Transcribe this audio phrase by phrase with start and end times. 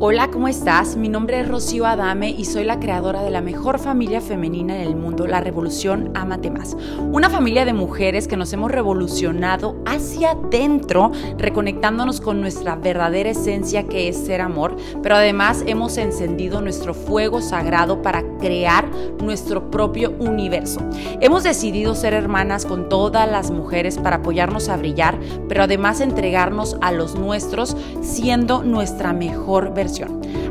[0.00, 0.94] Hola, ¿cómo estás?
[0.94, 4.82] Mi nombre es Rocío Adame y soy la creadora de la mejor familia femenina en
[4.82, 6.76] el mundo, la Revolución Amate Más.
[7.10, 13.88] Una familia de mujeres que nos hemos revolucionado hacia adentro, reconectándonos con nuestra verdadera esencia
[13.88, 18.88] que es ser amor, pero además hemos encendido nuestro fuego sagrado para crear
[19.20, 20.80] nuestro propio universo.
[21.20, 25.18] Hemos decidido ser hermanas con todas las mujeres para apoyarnos a brillar,
[25.48, 29.87] pero además entregarnos a los nuestros siendo nuestra mejor versión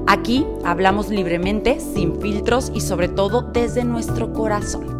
[0.07, 4.97] Aquí hablamos libremente, sin filtros y sobre todo desde nuestro corazón.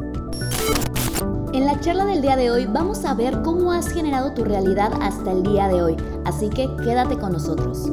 [1.54, 4.92] En la charla del día de hoy vamos a ver cómo has generado tu realidad
[5.02, 5.95] hasta el día de hoy,
[6.26, 7.90] así que quédate con nosotros.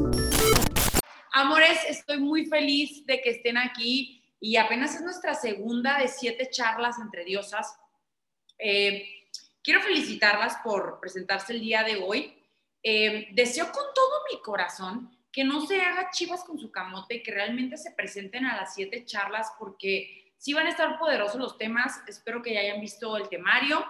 [1.32, 6.50] Amores, estoy muy feliz de que estén aquí y apenas es nuestra segunda de siete
[6.50, 7.74] charlas entre diosas.
[8.58, 9.06] Eh,
[9.62, 12.36] quiero felicitarlas por presentarse el día de hoy.
[12.82, 17.32] Eh, deseo con todo mi corazón que no se haga chivas con su camote, que
[17.32, 22.00] realmente se presenten a las siete charlas porque sí van a estar poderosos los temas,
[22.06, 23.84] espero que ya hayan visto el temario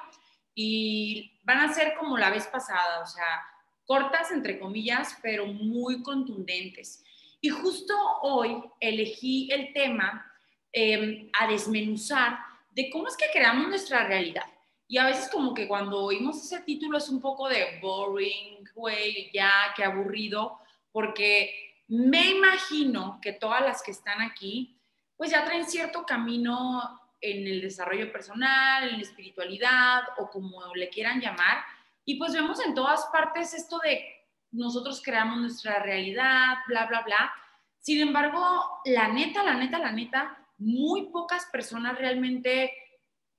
[0.55, 3.45] y van a ser como la vez pasada, o sea,
[3.85, 7.05] cortas entre comillas, pero muy contundentes.
[7.43, 10.25] Y justo hoy elegí el tema
[10.73, 12.39] em, a desmenuzar
[12.71, 14.47] de cómo es que creamos nuestra realidad.
[14.89, 19.31] Y a veces como que cuando oímos ese título es un poco de boring, güey,
[19.31, 20.64] ya, qué aburrido,
[20.95, 24.81] porque me imagino que todas las que están aquí,
[25.17, 30.89] pues ya traen cierto camino en el desarrollo personal, en la espiritualidad o como le
[30.91, 31.65] quieran llamar.
[32.05, 34.05] Y pues vemos en todas partes esto de
[34.53, 37.33] nosotros creamos nuestra realidad, bla, bla, bla.
[37.81, 42.73] Sin embargo, la neta, la neta, la neta, muy pocas personas realmente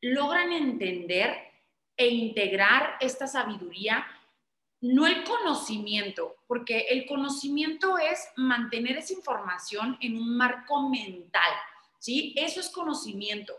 [0.02, 1.38] logran entender
[1.96, 4.06] e integrar esta sabiduría
[4.86, 11.52] no el conocimiento, porque el conocimiento es mantener esa información en un marco mental,
[12.00, 12.34] ¿sí?
[12.38, 13.54] Eso es conocimiento,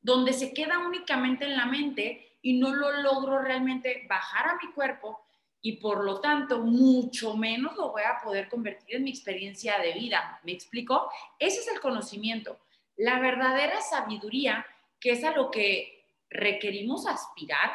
[0.00, 4.70] donde se queda únicamente en la mente y no lo logro realmente bajar a mi
[4.72, 5.20] cuerpo
[5.62, 9.94] y por lo tanto mucho menos lo voy a poder convertir en mi experiencia de
[9.94, 10.40] vida.
[10.44, 11.10] ¿Me explico?
[11.38, 12.58] Ese es el conocimiento.
[12.96, 14.66] La verdadera sabiduría,
[15.00, 17.72] que es a lo que requerimos aspirar,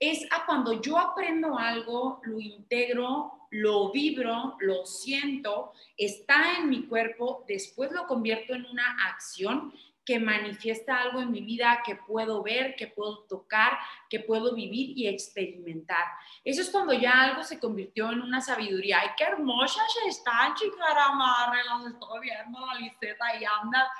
[0.00, 6.86] es a cuando yo aprendo algo, lo integro, lo vibro, lo siento, está en mi
[6.86, 9.72] cuerpo, después lo convierto en una acción
[10.04, 14.96] que manifiesta algo en mi vida que puedo ver, que puedo tocar, que puedo vivir
[14.96, 16.06] y experimentar.
[16.42, 19.00] Eso es cuando ya algo se convirtió en una sabiduría.
[19.00, 21.62] ¡Ay, qué hermosa se están, chicaramarre!
[21.62, 23.90] Las estoy viendo, la Liseta y anda,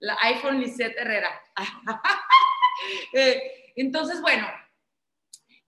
[0.00, 1.30] la iPhone Liseta Herrera.
[3.12, 4.44] Eh, entonces, bueno,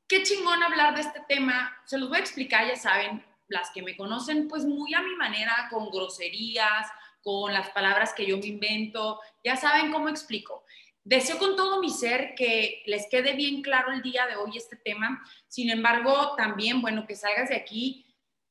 [0.08, 1.76] qué chingón hablar de este tema.
[1.84, 5.14] Se los voy a explicar, ya saben, las que me conocen, pues muy a mi
[5.16, 6.88] manera, con groserías,
[7.22, 10.64] con las palabras que yo me invento, ya saben cómo explico.
[11.02, 14.76] Deseo con todo mi ser que les quede bien claro el día de hoy este
[14.76, 15.22] tema.
[15.48, 18.06] Sin embargo, también, bueno, que salgas de aquí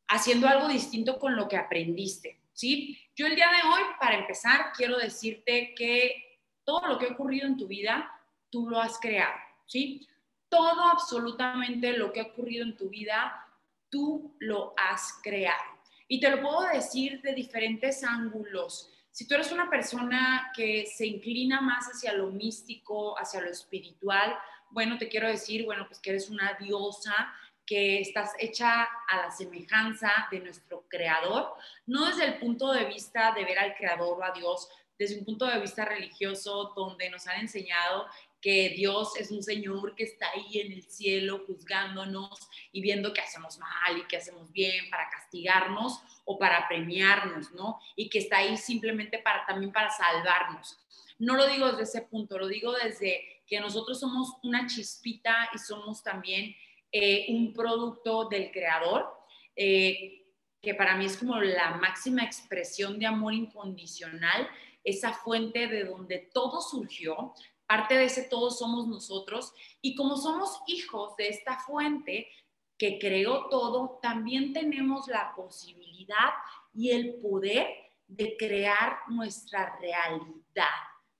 [0.07, 2.99] haciendo algo distinto con lo que aprendiste, ¿sí?
[3.15, 7.47] Yo el día de hoy, para empezar, quiero decirte que todo lo que ha ocurrido
[7.47, 8.11] en tu vida,
[8.51, 9.35] tú lo has creado,
[9.65, 10.07] ¿sí?
[10.53, 13.43] Todo absolutamente lo que ha ocurrido en tu vida,
[13.89, 15.79] tú lo has creado.
[16.07, 18.91] Y te lo puedo decir de diferentes ángulos.
[19.09, 24.37] Si tú eres una persona que se inclina más hacia lo místico, hacia lo espiritual,
[24.69, 27.33] bueno, te quiero decir, bueno, pues que eres una diosa,
[27.65, 31.55] que estás hecha a la semejanza de nuestro creador,
[31.87, 35.25] no desde el punto de vista de ver al creador o a Dios, desde un
[35.25, 38.05] punto de vista religioso, donde nos han enseñado
[38.43, 43.21] que Dios es un Señor que está ahí en el cielo juzgándonos y viendo que
[43.21, 47.79] hacemos mal y que hacemos bien para castigarnos o para premiarnos, ¿no?
[47.95, 50.77] Y que está ahí simplemente para también para salvarnos.
[51.19, 55.57] No lo digo desde ese punto, lo digo desde que nosotros somos una chispita y
[55.57, 56.53] somos también
[56.91, 59.07] eh, un producto del Creador,
[59.55, 60.25] eh,
[60.61, 64.49] que para mí es como la máxima expresión de amor incondicional,
[64.83, 67.33] esa fuente de donde todo surgió,
[67.73, 72.29] Parte de ese todo somos nosotros y como somos hijos de esta fuente
[72.77, 76.33] que creó todo, también tenemos la posibilidad
[76.71, 77.65] y el poder
[78.05, 80.75] de crear nuestra realidad.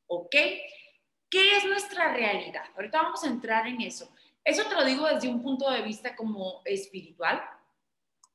[0.06, 0.36] ¿Ok?
[1.28, 2.66] ¿Qué es nuestra realidad?
[2.76, 4.14] Ahorita vamos a entrar en eso.
[4.44, 7.42] Eso te lo digo desde un punto de vista como espiritual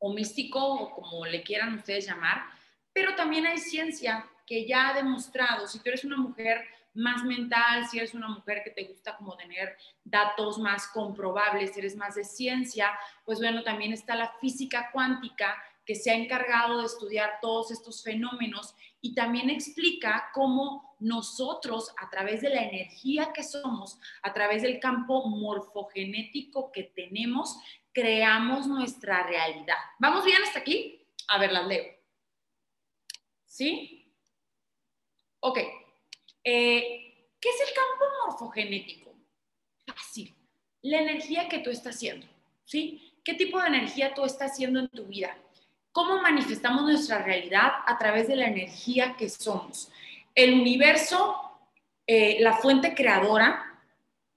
[0.00, 2.46] o místico o como le quieran ustedes llamar,
[2.92, 6.66] pero también hay ciencia que ya ha demostrado, si tú eres una mujer
[6.98, 11.80] más mental, si eres una mujer que te gusta como tener datos más comprobables, si
[11.80, 12.90] eres más de ciencia,
[13.24, 15.56] pues bueno, también está la física cuántica
[15.86, 22.10] que se ha encargado de estudiar todos estos fenómenos y también explica cómo nosotros, a
[22.10, 27.56] través de la energía que somos, a través del campo morfogenético que tenemos,
[27.92, 29.78] creamos nuestra realidad.
[29.98, 31.06] ¿Vamos bien hasta aquí?
[31.28, 31.84] A ver, las leo.
[33.46, 34.12] ¿Sí?
[35.40, 35.58] Ok.
[36.50, 39.14] Eh, ¿Qué es el campo morfogenético?
[39.86, 40.34] Fácil.
[40.80, 42.26] La energía que tú estás haciendo.
[42.64, 43.12] ¿Sí?
[43.22, 45.36] ¿Qué tipo de energía tú estás haciendo en tu vida?
[45.92, 49.90] ¿Cómo manifestamos nuestra realidad a través de la energía que somos?
[50.34, 51.36] El universo,
[52.06, 53.82] eh, la fuente creadora,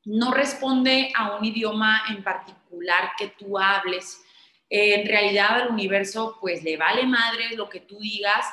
[0.03, 4.21] no responde a un idioma en particular que tú hables.
[4.69, 8.45] en realidad al universo pues le vale madre lo que tú digas.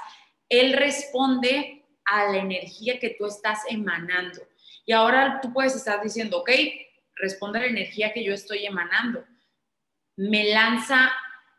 [0.48, 1.77] Él responde
[2.10, 4.40] a la energía que tú estás emanando.
[4.86, 6.50] Y ahora tú puedes estar diciendo, ok,
[7.16, 9.24] responde a la energía que yo estoy emanando.
[10.16, 11.12] Me lanza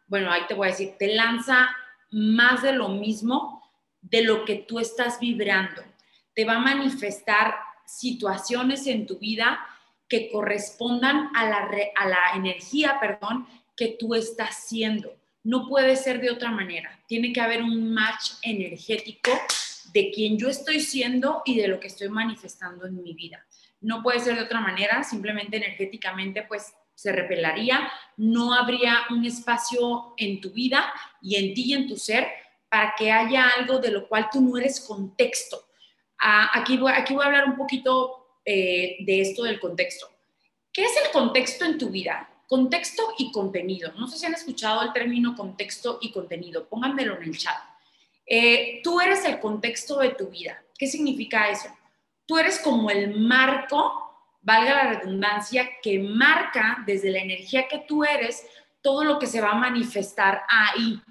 [0.09, 1.69] bueno, ahí te voy a decir, te lanza
[2.11, 3.63] más de lo mismo
[4.01, 5.83] de lo que tú estás vibrando.
[6.33, 7.55] Te va a manifestar
[7.85, 9.59] situaciones en tu vida
[10.07, 13.47] que correspondan a la, a la energía, perdón,
[13.77, 15.15] que tú estás siendo.
[15.43, 16.99] No puede ser de otra manera.
[17.07, 19.31] Tiene que haber un match energético
[19.93, 23.45] de quien yo estoy siendo y de lo que estoy manifestando en mi vida.
[23.81, 30.13] No puede ser de otra manera, simplemente energéticamente, pues se repelaría, no habría un espacio
[30.17, 30.91] en tu vida
[31.21, 32.27] y en ti y en tu ser
[32.67, 35.69] para que haya algo de lo cual tú no eres contexto.
[36.19, 40.09] Ah, aquí, voy, a hablar un poquito eh, de esto del contexto.
[40.73, 42.29] ¿Qué es el contexto en tu vida?
[42.47, 43.93] Contexto y contenido.
[43.93, 46.67] No sé si han escuchado el término contexto y contenido.
[46.67, 47.55] Pónganmelo en el chat.
[48.31, 50.61] Eh, tú eres el contexto de tu vida.
[50.77, 51.67] ¿Qué significa eso?
[52.27, 54.05] Tú eres como el marco
[54.41, 58.45] valga la redundancia, que marca desde la energía que tú eres
[58.81, 61.01] todo lo que se va a manifestar ahí.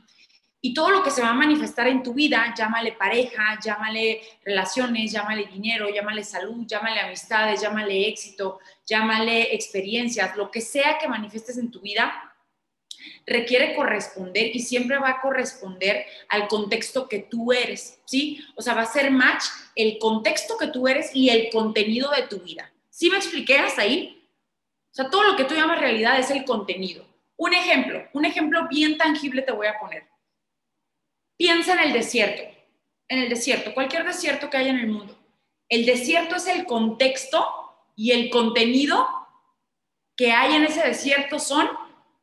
[0.60, 5.12] Y todo lo que se va a manifestar en tu vida, llámale pareja, llámale relaciones,
[5.12, 11.58] llámale dinero, llámale salud, llámale amistades, llámale éxito, llámale experiencias, lo que sea que manifiestes
[11.58, 12.27] en tu vida,
[13.26, 18.44] requiere corresponder y siempre va a corresponder al contexto que tú eres, ¿sí?
[18.56, 19.44] O sea, va a ser match
[19.74, 22.72] el contexto que tú eres y el contenido de tu vida.
[22.90, 24.28] ¿Sí me expliqué hasta ahí?
[24.90, 27.06] O sea, todo lo que tú llamas realidad es el contenido.
[27.36, 30.04] Un ejemplo, un ejemplo bien tangible te voy a poner.
[31.36, 32.42] Piensa en el desierto,
[33.06, 35.16] en el desierto, cualquier desierto que haya en el mundo.
[35.68, 37.46] El desierto es el contexto
[37.94, 39.06] y el contenido
[40.16, 41.68] que hay en ese desierto son,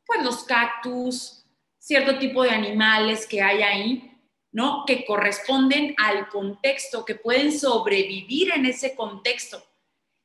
[0.06, 1.46] pues, los cactus,
[1.78, 4.12] cierto tipo de animales que hay ahí,
[4.52, 4.86] ¿no?
[4.86, 9.64] Que corresponden al contexto, que pueden sobrevivir en ese contexto.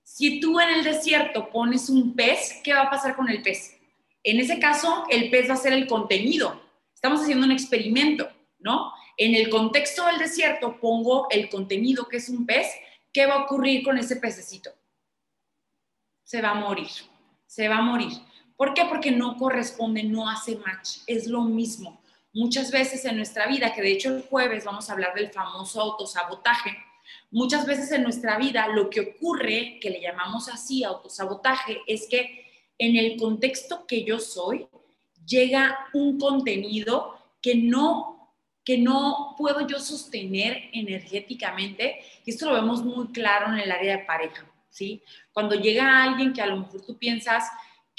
[0.02, 3.78] Si tú en el desierto pones un pez, ¿qué va a pasar con el pez?
[4.22, 6.60] En ese caso, el pez va a ser el contenido.
[6.94, 8.28] Estamos haciendo un experimento,
[8.58, 8.92] ¿no?
[9.16, 12.68] En el contexto del desierto pongo el contenido que es un pez.
[13.12, 14.70] ¿Qué va a ocurrir con ese pececito?
[16.22, 16.88] Se va a morir,
[17.46, 18.12] se va a morir.
[18.60, 18.84] ¿Por qué?
[18.84, 20.98] Porque no corresponde, no hace match.
[21.06, 21.98] Es lo mismo.
[22.34, 25.80] Muchas veces en nuestra vida, que de hecho el jueves vamos a hablar del famoso
[25.80, 26.76] autosabotaje,
[27.30, 32.44] Muchas veces en nuestra vida lo que ocurre, que le llamamos así autosabotaje, es que
[32.76, 34.66] en el contexto que yo soy
[35.24, 42.84] llega un contenido que no que no puedo yo sostener energéticamente, y esto lo vemos
[42.84, 45.02] muy claro en el área de pareja, ¿sí?
[45.32, 47.50] Cuando llega alguien que a lo mejor tú piensas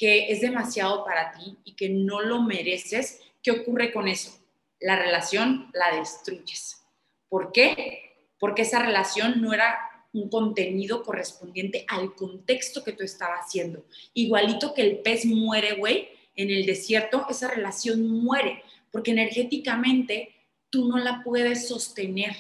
[0.02, 4.36] que es demasiado para ti y que no lo mereces, ¿qué ocurre con eso?
[4.80, 6.82] La relación la destruyes.
[7.30, 8.12] ¿Por qué?
[8.42, 9.78] porque esa relación no era
[10.14, 13.86] un contenido correspondiente al contexto que tú estabas haciendo.
[14.16, 20.34] Igualito que el pez muere, güey, en el desierto, esa relación muere, porque energéticamente
[20.72, 22.36] tú no la puedes sostener.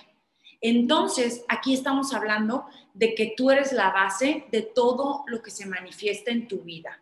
[0.60, 2.66] Entonces, aquí estamos hablando
[2.96, 7.00] de que tú eres la base de todo lo que se manifiesta en tu vida.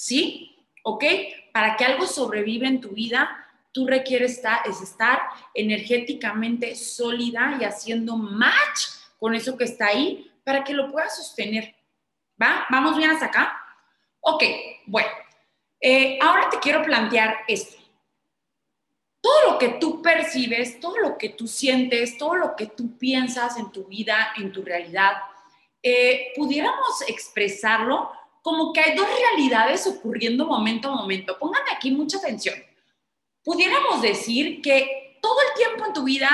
[0.00, 0.56] ¿Sí?
[0.82, 1.04] ¿Ok?
[1.52, 5.20] Para que algo sobreviva en tu vida, tú requieres estar, es estar
[5.52, 8.80] energéticamente sólida y haciendo match
[9.18, 11.76] con eso que está ahí para que lo puedas sostener.
[12.42, 12.64] ¿Va?
[12.70, 13.62] ¿Vamos bien hasta acá?
[14.20, 14.42] Ok,
[14.86, 15.10] bueno.
[15.78, 17.76] Eh, ahora te quiero plantear esto.
[19.20, 23.58] Todo lo que tú percibes, todo lo que tú sientes, todo lo que tú piensas
[23.58, 25.12] en tu vida, en tu realidad,
[25.82, 31.38] eh, pudiéramos expresarlo como que hay dos realidades ocurriendo momento a momento.
[31.38, 32.54] Pónganme aquí mucha atención
[33.44, 36.28] pudiéramos decir que todo el tiempo en tu vida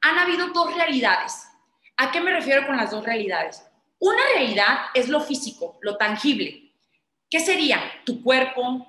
[0.00, 1.46] han habido dos realidades.
[1.96, 3.64] ¿A qué me refiero con las dos realidades?
[3.98, 6.72] Una realidad es lo físico, lo tangible.
[7.28, 7.80] ¿Qué sería?
[8.04, 8.86] Tu cuerpo,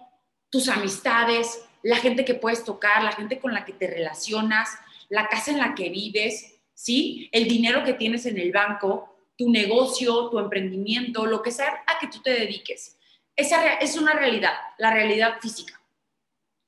[0.49, 4.69] tus amistades, la gente que puedes tocar, la gente con la que te relacionas,
[5.09, 7.29] la casa en la que vives, ¿sí?
[7.31, 9.08] El dinero que tienes en el banco,
[9.39, 12.97] tu negocio, tu emprendimiento, lo que sea a que tú te dediques.
[13.33, 15.81] Esa es una realidad, la realidad física.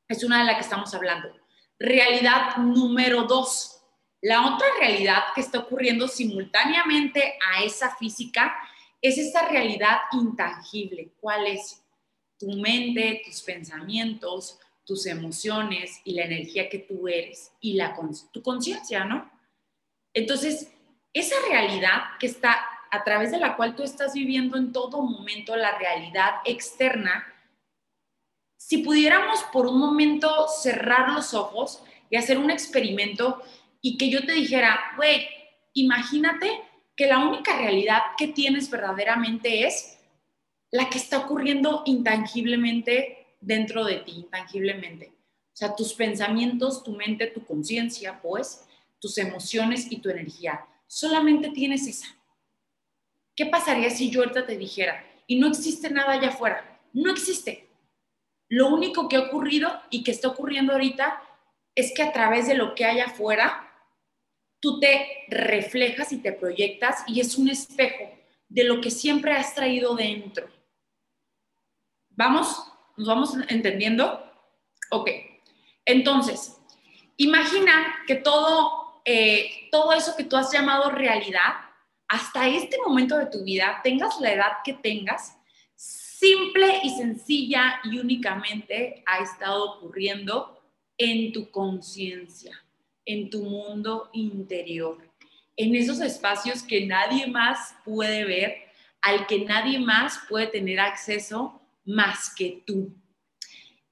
[0.07, 1.35] Es una de la que estamos hablando.
[1.77, 3.81] Realidad número dos.
[4.21, 8.55] La otra realidad que está ocurriendo simultáneamente a esa física
[9.01, 11.11] es esa realidad intangible.
[11.19, 11.83] ¿Cuál es?
[12.39, 17.93] Tu mente, tus pensamientos, tus emociones y la energía que tú eres y la,
[18.31, 19.29] tu conciencia, ¿no?
[20.13, 20.71] Entonces,
[21.13, 25.55] esa realidad que está a través de la cual tú estás viviendo en todo momento,
[25.55, 27.25] la realidad externa,
[28.57, 33.41] si pudiéramos por un momento cerrar los ojos y hacer un experimento
[33.81, 35.27] y que yo te dijera, güey,
[35.73, 36.61] imagínate
[36.95, 39.97] que la única realidad que tienes verdaderamente es
[40.69, 45.07] la que está ocurriendo intangiblemente dentro de ti, intangiblemente.
[45.07, 48.67] O sea, tus pensamientos, tu mente, tu conciencia, pues,
[48.99, 50.65] tus emociones y tu energía.
[50.93, 52.07] Solamente tienes esa.
[53.33, 56.81] ¿Qué pasaría si yo ahorita te dijera, y no existe nada allá afuera?
[56.91, 57.69] No existe.
[58.49, 61.23] Lo único que ha ocurrido y que está ocurriendo ahorita
[61.75, 63.73] es que a través de lo que hay afuera,
[64.59, 68.11] tú te reflejas y te proyectas y es un espejo
[68.49, 70.49] de lo que siempre has traído dentro.
[72.09, 72.69] ¿Vamos?
[72.97, 74.29] ¿Nos vamos entendiendo?
[74.89, 75.09] Ok.
[75.85, 76.57] Entonces,
[77.15, 81.53] imagina que todo, eh, todo eso que tú has llamado realidad,
[82.07, 85.37] hasta este momento de tu vida, tengas la edad que tengas,
[85.75, 90.61] simple y sencilla y únicamente ha estado ocurriendo
[90.97, 92.61] en tu conciencia
[93.05, 94.97] en tu mundo interior,
[95.57, 98.55] en esos espacios que nadie más puede ver,
[99.01, 102.93] al que nadie más puede tener acceso más que tú.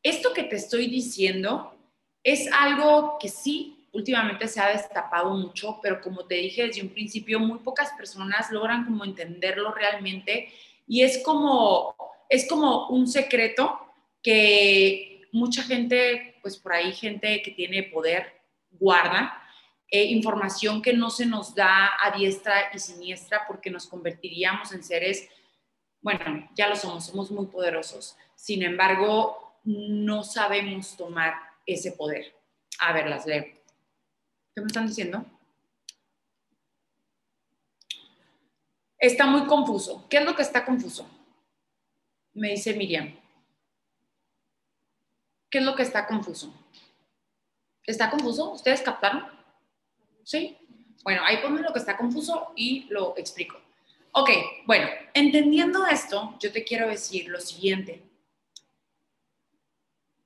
[0.04, 1.76] Esto que te estoy diciendo
[2.24, 6.90] es algo que sí, últimamente se ha destapado mucho, pero como te dije desde un
[6.90, 10.52] principio, muy pocas personas logran como entenderlo realmente
[10.88, 11.96] y es como,
[12.30, 13.80] es como un secreto
[14.22, 18.42] que mucha gente, pues por ahí gente que tiene poder,
[18.72, 19.42] guarda,
[19.92, 24.84] eh, información que no se nos da a diestra y siniestra porque nos convertiríamos en
[24.84, 25.28] seres,
[26.02, 28.16] bueno, ya lo somos, somos muy poderosos.
[28.36, 31.34] Sin embargo, no sabemos tomar
[31.66, 32.34] ese poder.
[32.80, 33.59] A ver, las leo.
[34.60, 35.26] ¿Qué me están diciendo?
[38.98, 40.06] Está muy confuso.
[40.10, 41.10] ¿Qué es lo que está confuso?
[42.34, 43.18] Me dice Miriam.
[45.50, 46.54] ¿Qué es lo que está confuso?
[47.86, 48.52] ¿Está confuso?
[48.52, 49.24] ¿Ustedes captaron?
[50.26, 50.58] ¿Sí?
[51.06, 53.62] Bueno, ahí ponme lo que está confuso y lo explico.
[54.12, 54.30] Ok,
[54.66, 58.04] bueno, entendiendo esto, yo te quiero decir lo siguiente.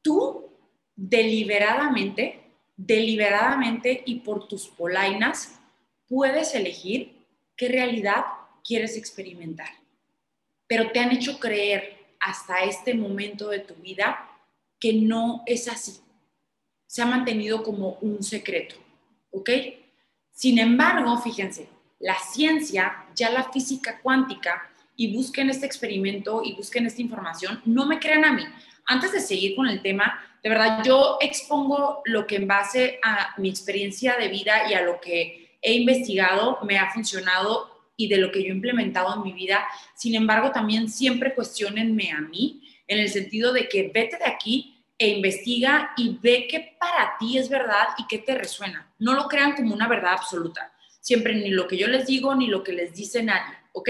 [0.01, 0.49] Tú
[0.95, 2.42] deliberadamente,
[2.75, 5.59] deliberadamente y por tus polainas,
[6.07, 7.25] puedes elegir
[7.55, 8.25] qué realidad
[8.63, 9.69] quieres experimentar.
[10.67, 14.29] Pero te han hecho creer hasta este momento de tu vida
[14.79, 16.03] que no es así
[16.93, 18.75] se ha mantenido como un secreto,
[19.31, 19.49] ¿ok?
[20.31, 21.67] Sin embargo, fíjense,
[21.99, 27.87] la ciencia, ya la física cuántica, y busquen este experimento y busquen esta información, no
[27.87, 28.43] me crean a mí.
[28.85, 33.33] Antes de seguir con el tema, de verdad, yo expongo lo que en base a
[33.37, 38.17] mi experiencia de vida y a lo que he investigado me ha funcionado y de
[38.17, 39.65] lo que yo he implementado en mi vida.
[39.95, 44.83] Sin embargo, también siempre cuestionenme a mí en el sentido de que vete de aquí
[44.97, 48.91] e investiga y ve qué para ti es verdad y qué te resuena.
[48.99, 50.73] No lo crean como una verdad absoluta.
[50.99, 53.89] Siempre ni lo que yo les digo ni lo que les dice nadie, ¿ok?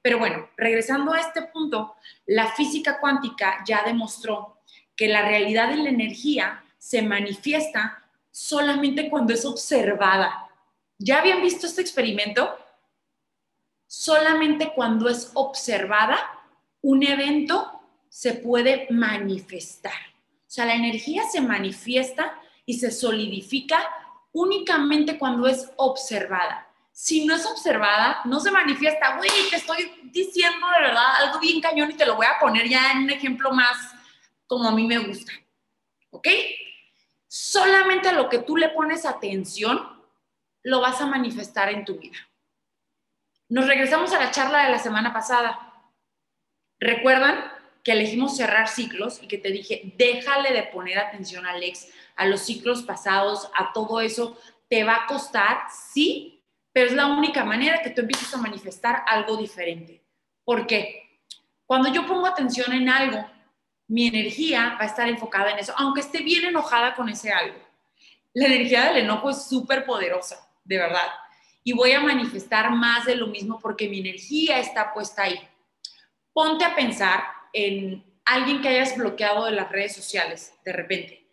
[0.00, 4.57] Pero bueno, regresando a este punto, la física cuántica ya demostró
[4.98, 8.02] que la realidad de la energía se manifiesta
[8.32, 10.48] solamente cuando es observada.
[10.98, 12.58] ¿Ya habían visto este experimento?
[13.86, 16.18] Solamente cuando es observada,
[16.82, 19.92] un evento se puede manifestar.
[19.92, 22.36] O sea, la energía se manifiesta
[22.66, 23.78] y se solidifica
[24.32, 26.66] únicamente cuando es observada.
[26.90, 29.16] Si no es observada, no se manifiesta.
[29.16, 32.68] Güey, te estoy diciendo de verdad algo bien cañón y te lo voy a poner
[32.68, 33.94] ya en un ejemplo más
[34.48, 35.32] como a mí me gusta.
[36.10, 36.26] ¿Ok?
[37.28, 39.80] Solamente a lo que tú le pones atención,
[40.64, 42.18] lo vas a manifestar en tu vida.
[43.48, 45.72] Nos regresamos a la charla de la semana pasada.
[46.80, 47.58] ¿Recuerdan?
[47.88, 52.42] que elegimos cerrar ciclos y que te dije, déjale de poner atención, Alex, a los
[52.42, 54.38] ciclos pasados, a todo eso,
[54.68, 59.04] te va a costar, sí, pero es la única manera que tú empieces a manifestar
[59.06, 60.02] algo diferente.
[60.44, 61.22] ¿Por qué?
[61.64, 63.24] Cuando yo pongo atención en algo
[63.88, 67.58] mi energía va a estar enfocada en eso, aunque esté bien enojada con ese algo.
[68.34, 71.08] La energía del enojo es súper poderosa, de verdad.
[71.64, 75.40] Y voy a manifestar más de lo mismo porque mi energía está puesta ahí.
[76.32, 81.26] Ponte a pensar en alguien que hayas bloqueado de las redes sociales de repente,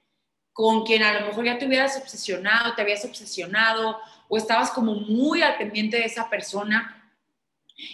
[0.53, 4.95] con quien a lo mejor ya te hubieras obsesionado, te habías obsesionado o estabas como
[4.95, 7.13] muy al pendiente de esa persona.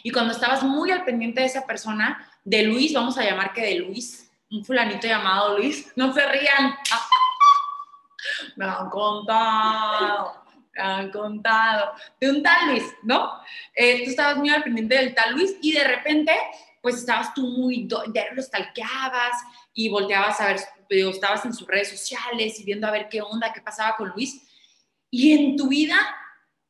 [0.03, 3.61] Y cuando estabas muy al pendiente de esa persona, de Luis, vamos a llamar que
[3.61, 6.75] de Luis, un fulanito llamado Luis, no se rían.
[8.57, 10.43] me han contado,
[10.73, 13.31] me han contado, de un tal Luis, ¿no?
[13.73, 16.33] Eh, tú estabas muy al pendiente del tal Luis y de repente,
[16.81, 19.41] pues estabas tú muy, ya lo stalkeabas
[19.73, 23.53] y volteabas a ver, estabas en sus redes sociales y viendo a ver qué onda,
[23.53, 24.47] qué pasaba con Luis.
[25.09, 25.97] Y en tu vida,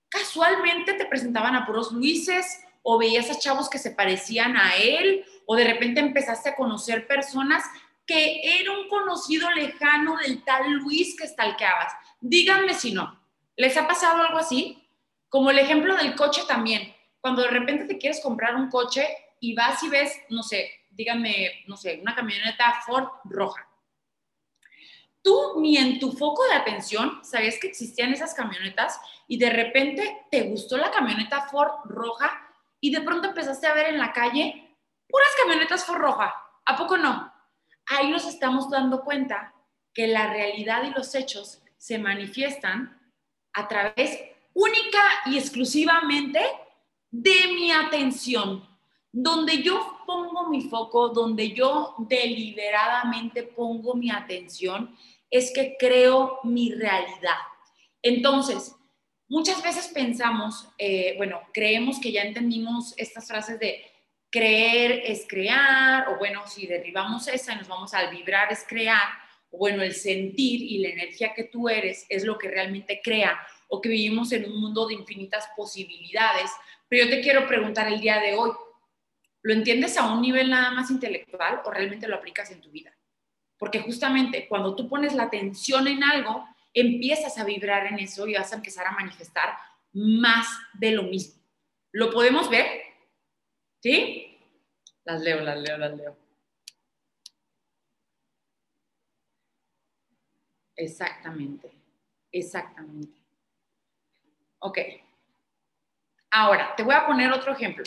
[0.07, 5.23] casualmente te presentaban a puros Luises o veías a chavos que se parecían a él
[5.45, 7.63] o de repente empezaste a conocer personas
[8.05, 11.93] que era un conocido lejano del tal Luis que stalkeabas.
[12.19, 13.21] Díganme si no.
[13.55, 14.87] ¿Les ha pasado algo así?
[15.29, 16.93] Como el ejemplo del coche también.
[17.19, 19.07] Cuando de repente te quieres comprar un coche
[19.39, 23.67] y vas y ves, no sé, díganme, no sé, una camioneta Ford roja.
[25.21, 30.25] Tú ni en tu foco de atención sabías que existían esas camionetas y de repente
[30.31, 32.50] te gustó la camioneta Ford roja
[32.81, 34.75] y de pronto empezaste a ver en la calle
[35.07, 36.33] puras camionetas Ford roja.
[36.65, 37.31] ¿A poco no?
[37.87, 39.53] Ahí nos estamos dando cuenta
[39.93, 42.99] que la realidad y los hechos se manifiestan
[43.53, 44.19] a través
[44.53, 46.41] única y exclusivamente
[47.09, 48.67] de mi atención.
[49.13, 54.95] Donde yo pongo mi foco, donde yo deliberadamente pongo mi atención,
[55.29, 57.37] es que creo mi realidad.
[58.01, 58.75] Entonces,
[59.31, 63.81] muchas veces pensamos, eh, bueno, creemos que ya entendimos estas frases de
[64.29, 69.07] creer es crear, o bueno, si derribamos esa y nos vamos al vibrar es crear,
[69.49, 73.39] o bueno, el sentir y la energía que tú eres es lo que realmente crea,
[73.69, 76.51] o que vivimos en un mundo de infinitas posibilidades.
[76.89, 78.51] Pero yo te quiero preguntar el día de hoy,
[79.43, 82.93] ¿lo entiendes a un nivel nada más intelectual o realmente lo aplicas en tu vida?
[83.57, 88.35] Porque justamente cuando tú pones la atención en algo, empiezas a vibrar en eso y
[88.35, 89.57] vas a empezar a manifestar
[89.93, 91.41] más de lo mismo.
[91.91, 92.67] ¿Lo podemos ver?
[93.81, 94.37] ¿Sí?
[95.03, 96.17] Las leo, las leo, las leo.
[100.75, 101.71] Exactamente,
[102.31, 103.21] exactamente.
[104.59, 104.79] Ok.
[106.31, 107.83] Ahora, te voy a poner otro ejemplo.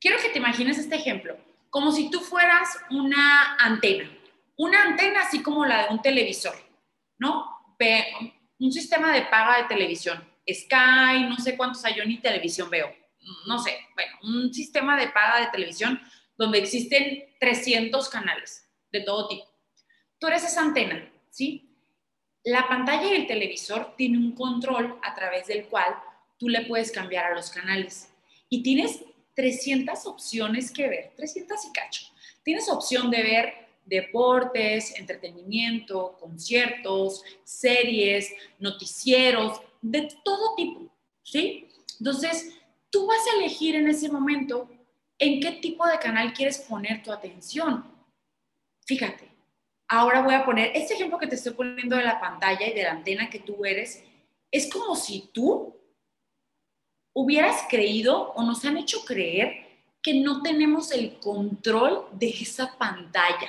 [0.00, 1.36] Quiero que te imagines este ejemplo,
[1.68, 4.10] como si tú fueras una antena,
[4.56, 6.54] una antena así como la de un televisor,
[7.18, 7.74] ¿no?
[8.58, 12.92] Un sistema de paga de televisión, Sky, no sé cuántos hay, yo ni televisión veo
[13.46, 16.00] no sé, bueno, un sistema de paga de televisión
[16.36, 19.46] donde existen 300 canales de todo tipo.
[20.18, 21.76] Tú eres esa antena, ¿sí?
[22.44, 25.96] La pantalla del televisor tiene un control a través del cual
[26.38, 28.12] tú le puedes cambiar a los canales.
[28.48, 29.02] Y tienes
[29.34, 32.06] 300 opciones que ver, 300 y cacho.
[32.44, 40.90] Tienes opción de ver deportes, entretenimiento, conciertos, series, noticieros, de todo tipo,
[41.22, 41.68] ¿sí?
[41.98, 42.58] Entonces,
[42.90, 44.68] tú vas a elegir en ese momento
[45.18, 47.84] en qué tipo de canal quieres poner tu atención.
[48.84, 49.28] Fíjate,
[49.88, 52.82] ahora voy a poner este ejemplo que te estoy poniendo de la pantalla y de
[52.82, 54.04] la antena que tú eres.
[54.50, 55.74] Es como si tú
[57.14, 59.66] hubieras creído o nos han hecho creer
[60.02, 63.48] que no tenemos el control de esa pantalla.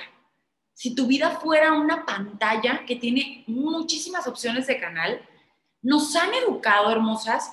[0.78, 5.20] Si tu vida fuera una pantalla que tiene muchísimas opciones de canal,
[5.82, 7.52] nos han educado, hermosas,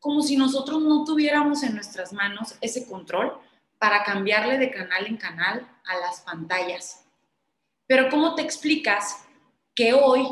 [0.00, 3.38] como si nosotros no tuviéramos en nuestras manos ese control
[3.78, 7.04] para cambiarle de canal en canal a las pantallas.
[7.86, 9.22] Pero ¿cómo te explicas
[9.74, 10.26] que hoy,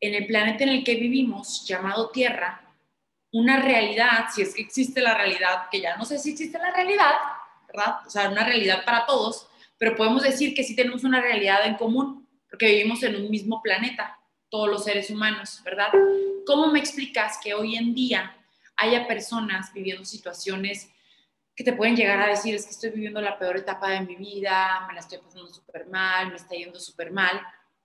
[0.00, 2.60] en el planeta en el que vivimos, llamado Tierra,
[3.32, 6.72] una realidad, si es que existe la realidad, que ya no sé si existe la
[6.72, 7.14] realidad,
[7.68, 8.06] ¿verdad?
[8.06, 9.46] O sea, una realidad para todos,
[9.80, 13.62] pero podemos decir que sí tenemos una realidad en común, porque vivimos en un mismo
[13.62, 15.88] planeta, todos los seres humanos, ¿verdad?
[16.44, 18.36] ¿Cómo me explicas que hoy en día
[18.76, 20.90] haya personas viviendo situaciones
[21.56, 24.16] que te pueden llegar a decir, es que estoy viviendo la peor etapa de mi
[24.16, 27.40] vida, me la estoy pasando súper mal, me está yendo súper mal.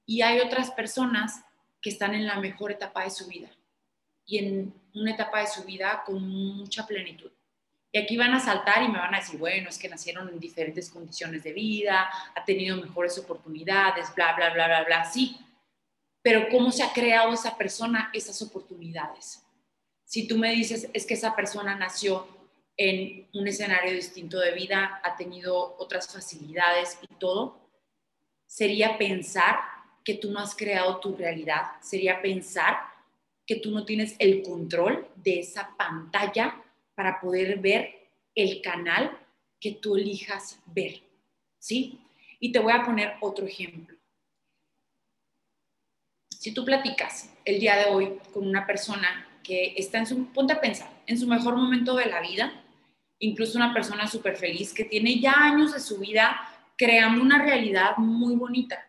[0.05, 1.45] Y hay otras personas
[1.81, 3.49] que están en la mejor etapa de su vida
[4.25, 7.31] y en una etapa de su vida con mucha plenitud.
[7.95, 10.37] Y aquí van a saltar y me van a decir, bueno, es que nacieron en
[10.37, 15.37] diferentes condiciones de vida, ha tenido mejores oportunidades, bla, bla, bla, bla, bla, sí.
[16.21, 19.41] Pero ¿cómo se ha creado esa persona esas oportunidades?
[20.03, 22.27] Si tú me dices, es que esa persona nació
[22.75, 27.71] en un escenario distinto de vida, ha tenido otras facilidades y todo,
[28.45, 29.57] sería pensar
[30.03, 32.77] que tú no has creado tu realidad, sería pensar
[33.47, 36.61] que tú no tienes el control de esa pantalla
[36.95, 39.17] para poder ver el canal
[39.59, 41.01] que tú elijas ver,
[41.59, 41.99] ¿sí?
[42.39, 43.95] Y te voy a poner otro ejemplo.
[46.29, 50.53] Si tú platicas el día de hoy con una persona que está en su, ponte
[50.53, 52.63] a pensar, en su mejor momento de la vida,
[53.19, 56.39] incluso una persona súper feliz que tiene ya años de su vida
[56.77, 58.85] creando una realidad muy bonita,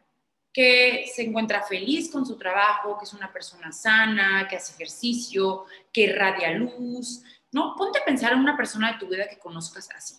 [0.53, 5.67] que se encuentra feliz con su trabajo, que es una persona sana, que hace ejercicio,
[5.93, 7.23] que irradia luz.
[7.57, 10.15] No, ponte a pensar en una persona de tu vida que conozcas así.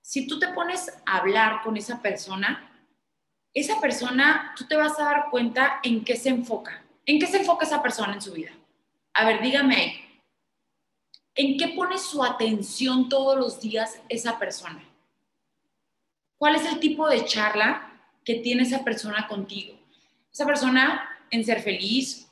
[0.00, 2.86] Si tú te pones a hablar con esa persona,
[3.52, 6.84] esa persona, tú te vas a dar cuenta en qué se enfoca.
[7.04, 8.52] ¿En qué se enfoca esa persona en su vida?
[9.12, 10.22] A ver, dígame.
[11.34, 14.84] ¿En qué pone su atención todos los días esa persona?
[16.38, 17.90] ¿Cuál es el tipo de charla
[18.24, 19.76] que tiene esa persona contigo.
[20.32, 22.29] Esa persona en ser feliz,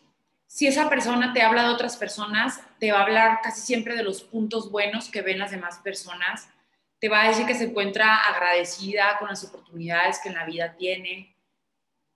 [0.49, 4.03] si esa persona te habla de otras personas, te va a hablar casi siempre de
[4.03, 6.49] los puntos buenos que ven las demás personas,
[6.99, 10.75] te va a decir que se encuentra agradecida con las oportunidades que en la vida
[10.75, 11.37] tiene,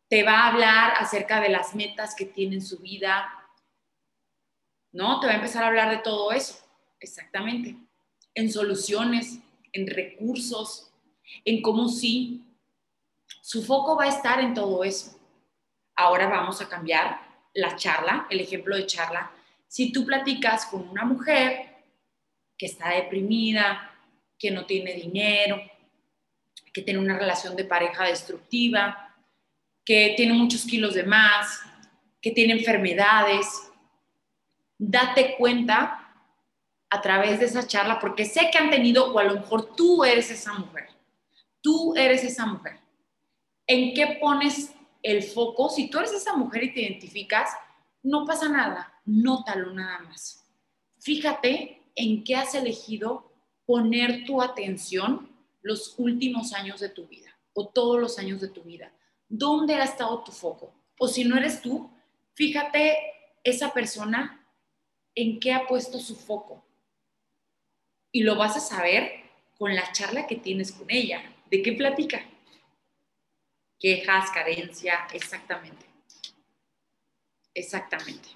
[0.08, 3.30] te va a hablar acerca de las metas que tiene en su vida,
[4.92, 5.20] ¿no?
[5.20, 6.58] Te va a empezar a hablar de todo eso,
[7.00, 7.76] exactamente,
[8.34, 9.40] en soluciones,
[9.74, 10.90] en recursos,
[11.44, 12.42] en cómo sí
[13.42, 15.18] su foco va a estar en todo eso.
[15.94, 17.21] Ahora vamos a cambiar
[17.54, 19.30] la charla, el ejemplo de charla.
[19.68, 21.66] Si tú platicas con una mujer
[22.56, 23.90] que está deprimida,
[24.38, 25.60] que no tiene dinero,
[26.72, 29.14] que tiene una relación de pareja destructiva,
[29.84, 31.60] que tiene muchos kilos de más,
[32.20, 33.46] que tiene enfermedades,
[34.78, 35.98] date cuenta
[36.88, 40.04] a través de esa charla, porque sé que han tenido, o a lo mejor tú
[40.04, 40.88] eres esa mujer,
[41.60, 42.82] tú eres esa mujer
[43.66, 45.68] en qué pones el foco.
[45.68, 47.50] Si tú eres esa mujer y te identificas,
[48.02, 50.44] no pasa nada, nótalo nada más.
[50.98, 53.32] Fíjate en qué has elegido
[53.66, 55.30] poner tu atención
[55.62, 58.92] los últimos años de tu vida o todos los años de tu vida.
[59.28, 60.72] ¿Dónde ha estado tu foco?
[60.98, 61.90] O si no eres tú,
[62.34, 62.96] fíjate
[63.44, 64.46] esa persona
[65.14, 66.64] en qué ha puesto su foco.
[68.10, 69.10] Y lo vas a saber
[69.58, 71.22] con la charla que tienes con ella.
[71.50, 72.24] ¿De qué platica?
[73.82, 75.84] Quejas, carencia, exactamente.
[77.52, 78.28] Exactamente.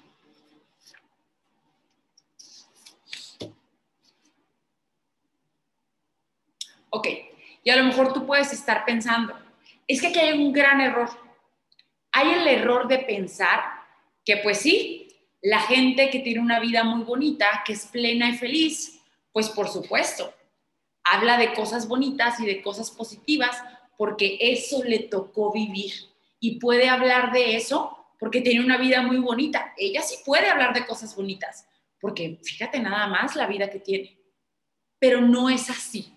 [6.89, 7.07] Ok,
[7.63, 9.33] y a lo mejor tú puedes estar pensando,
[9.87, 11.09] es que aquí hay un gran error.
[12.11, 13.61] Hay el error de pensar
[14.25, 15.07] que pues sí,
[15.41, 19.69] la gente que tiene una vida muy bonita, que es plena y feliz, pues por
[19.69, 20.33] supuesto,
[21.03, 23.63] habla de cosas bonitas y de cosas positivas,
[23.97, 25.91] porque eso le tocó vivir
[26.39, 29.73] y puede hablar de eso porque tiene una vida muy bonita.
[29.77, 31.67] Ella sí puede hablar de cosas bonitas,
[31.99, 34.17] porque fíjate nada más la vida que tiene.
[34.99, 36.13] Pero no es así.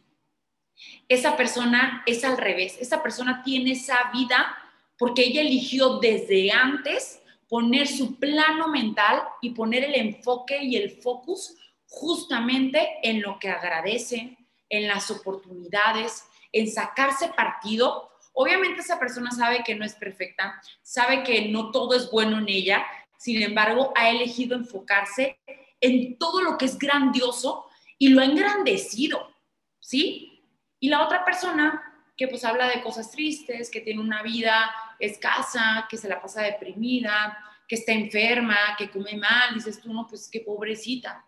[1.09, 2.79] Esa persona es al revés.
[2.81, 4.57] Esa persona tiene esa vida
[4.99, 10.91] porque ella eligió desde antes poner su plano mental y poner el enfoque y el
[10.91, 14.37] focus justamente en lo que agradece,
[14.69, 18.11] en las oportunidades, en sacarse partido.
[18.33, 22.49] Obviamente esa persona sabe que no es perfecta, sabe que no todo es bueno en
[22.49, 22.87] ella,
[23.19, 25.39] sin embargo ha elegido enfocarse
[25.81, 27.67] en todo lo que es grandioso
[27.99, 29.35] y lo ha engrandecido,
[29.79, 30.47] ¿sí?
[30.79, 31.83] Y la otra persona
[32.17, 36.43] que pues habla de cosas tristes, que tiene una vida escasa, que se la pasa
[36.43, 41.25] deprimida, que está enferma, que come mal, dices tú, no, pues qué pobrecita,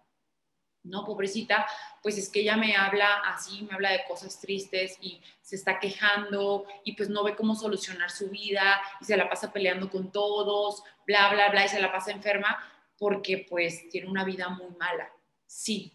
[0.84, 1.66] no, pobrecita,
[2.02, 5.78] pues es que ella me habla así, me habla de cosas tristes y se está
[5.78, 10.10] quejando y pues no ve cómo solucionar su vida y se la pasa peleando con
[10.10, 12.58] todos, bla, bla, bla, y se la pasa enferma
[12.98, 15.10] porque pues tiene una vida muy mala.
[15.46, 15.92] Sí,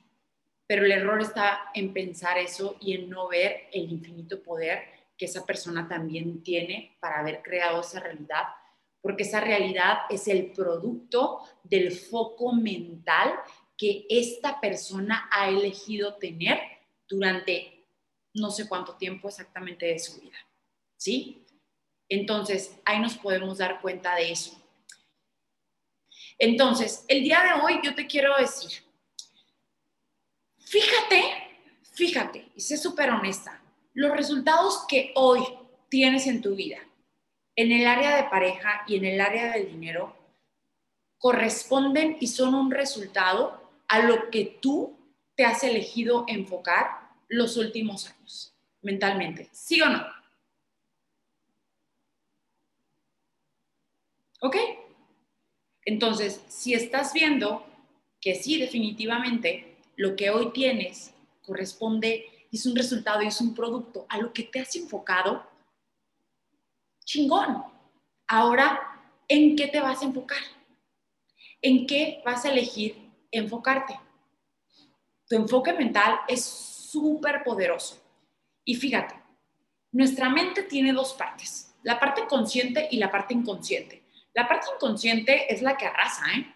[0.65, 4.83] pero el error está en pensar eso y en no ver el infinito poder
[5.17, 8.43] que esa persona también tiene para haber creado esa realidad,
[9.01, 13.33] porque esa realidad es el producto del foco mental
[13.77, 16.59] que esta persona ha elegido tener
[17.07, 17.85] durante
[18.33, 20.37] no sé cuánto tiempo exactamente de su vida.
[20.97, 21.45] ¿Sí?
[22.09, 24.59] Entonces, ahí nos podemos dar cuenta de eso.
[26.39, 28.83] Entonces, el día de hoy yo te quiero decir,
[30.59, 31.21] fíjate,
[31.93, 33.61] fíjate, y sé súper honesta,
[33.93, 35.41] los resultados que hoy
[35.89, 36.79] tienes en tu vida,
[37.55, 40.15] en el área de pareja y en el área del dinero,
[41.17, 44.97] corresponden y son un resultado a lo que tú
[45.35, 49.49] te has elegido enfocar los últimos años mentalmente.
[49.51, 50.05] ¿Sí o no?
[54.41, 54.55] ¿Ok?
[55.85, 57.65] Entonces, si estás viendo
[58.19, 64.17] que sí, definitivamente, lo que hoy tienes corresponde, es un resultado es un producto a
[64.17, 65.45] lo que te has enfocado,
[67.05, 67.63] chingón.
[68.27, 70.41] Ahora, ¿en qué te vas a enfocar?
[71.61, 73.99] ¿En qué vas a elegir enfocarte?
[75.27, 78.01] Tu enfoque mental es súper poderoso.
[78.63, 79.15] Y fíjate,
[79.91, 84.03] nuestra mente tiene dos partes, la parte consciente y la parte inconsciente.
[84.33, 86.53] La parte inconsciente es la que arrasa, ¿eh?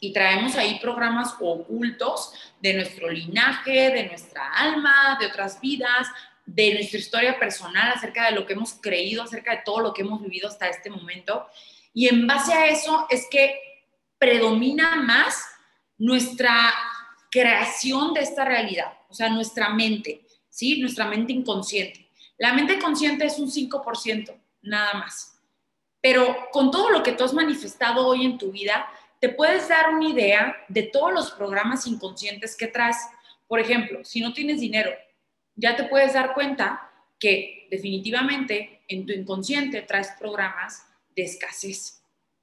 [0.00, 6.06] Y traemos ahí programas ocultos de nuestro linaje, de nuestra alma, de otras vidas,
[6.46, 10.02] de nuestra historia personal acerca de lo que hemos creído, acerca de todo lo que
[10.02, 11.48] hemos vivido hasta este momento.
[11.92, 13.60] Y en base a eso es que
[14.18, 15.44] predomina más
[15.98, 16.72] nuestra
[17.30, 20.80] creación de esta realidad, o sea, nuestra mente, ¿sí?
[20.80, 22.08] Nuestra mente inconsciente.
[22.38, 25.38] La mente consciente es un 5%, nada más.
[26.00, 28.88] Pero con todo lo que tú has manifestado hoy en tu vida,
[29.20, 32.96] te puedes dar una idea de todos los programas inconscientes que traes.
[33.48, 34.92] Por ejemplo, si no tienes dinero,
[35.56, 42.02] ya te puedes dar cuenta que definitivamente en tu inconsciente traes programas de escasez.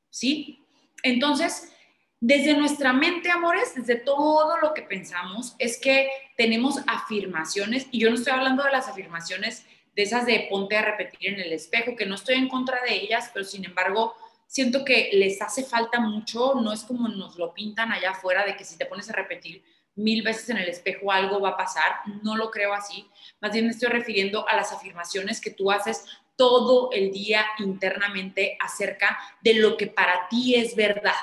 [0.10, 0.60] ¿Sí?
[1.02, 1.72] Entonces,
[2.20, 8.10] desde nuestra mente, amores, desde todo lo que pensamos, es que tenemos afirmaciones, y yo
[8.10, 11.96] no estoy hablando de las afirmaciones de esas de ponte a repetir en el espejo,
[11.96, 14.14] que no estoy en contra de ellas, pero sin embargo,
[14.48, 18.56] siento que les hace falta mucho, no es como nos lo pintan allá afuera de
[18.56, 19.64] que si te pones a repetir
[19.96, 23.66] mil veces en el espejo algo va a pasar, no lo creo así, más bien
[23.66, 29.54] me estoy refiriendo a las afirmaciones que tú haces todo el día internamente acerca de
[29.54, 31.14] lo que para ti es verdad,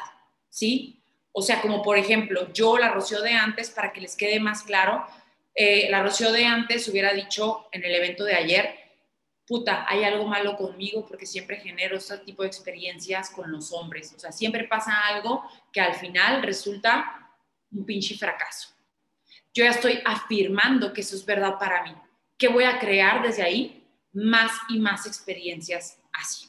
[0.52, 1.02] ¿sí?
[1.32, 4.62] O sea, como por ejemplo, yo, la Rocío de antes, para que les quede más
[4.62, 5.04] claro,
[5.54, 8.78] eh, la Rocío de antes hubiera dicho en el evento de ayer,
[9.46, 14.12] puta, hay algo malo conmigo porque siempre genero este tipo de experiencias con los hombres.
[14.14, 17.30] O sea, siempre pasa algo que al final resulta
[17.70, 18.68] un pinche fracaso.
[19.54, 21.94] Yo ya estoy afirmando que eso es verdad para mí.
[22.36, 23.86] ¿Qué voy a crear desde ahí?
[24.12, 26.48] Más y más experiencias así.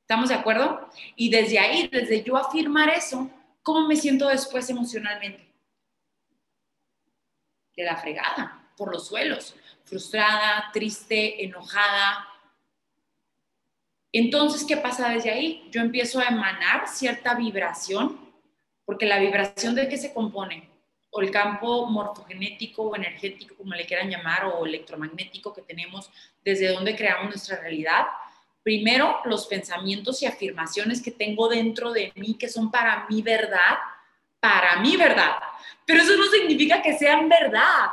[0.00, 0.88] ¿Estamos de acuerdo?
[1.14, 3.30] Y desde ahí, desde yo afirmar eso,
[3.66, 5.44] ¿cómo me siento después emocionalmente?
[7.76, 12.26] de la fregada, por los suelos, frustrada, triste, enojada.
[14.12, 15.68] Entonces, ¿qué pasa desde ahí?
[15.70, 18.18] Yo empiezo a emanar cierta vibración,
[18.86, 20.70] porque la vibración de qué se compone,
[21.10, 26.10] o el campo morfogenético o energético, como le quieran llamar, o electromagnético que tenemos,
[26.42, 28.06] desde donde creamos nuestra realidad.
[28.66, 33.78] Primero, los pensamientos y afirmaciones que tengo dentro de mí, que son para mi verdad,
[34.40, 35.36] para mi verdad.
[35.84, 37.90] Pero eso no significa que sean verdad.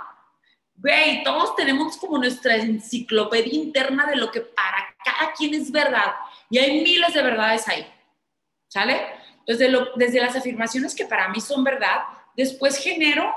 [0.73, 6.15] Güey, todos tenemos como nuestra enciclopedia interna de lo que para cada quien es verdad.
[6.49, 7.85] Y hay miles de verdades ahí.
[8.67, 8.99] ¿Sale?
[9.45, 11.99] Entonces, desde las afirmaciones que para mí son verdad,
[12.35, 13.31] después genero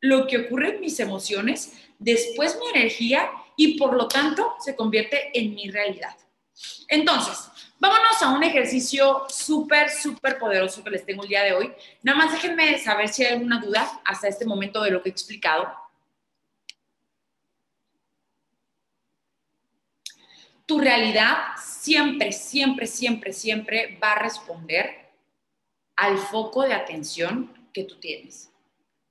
[0.00, 5.38] lo que ocurre en mis emociones, después mi energía y por lo tanto se convierte
[5.38, 6.16] en mi realidad.
[6.88, 11.72] Entonces, Vámonos a un ejercicio súper, súper poderoso que les tengo el día de hoy.
[12.04, 15.10] Nada más déjenme saber si hay alguna duda hasta este momento de lo que he
[15.10, 15.66] explicado.
[20.64, 25.10] Tu realidad siempre, siempre, siempre, siempre va a responder
[25.96, 28.48] al foco de atención que tú tienes.